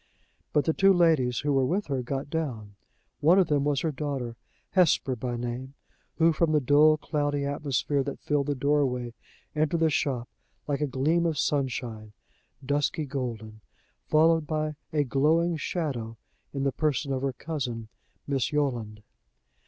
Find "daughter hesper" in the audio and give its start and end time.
3.91-5.15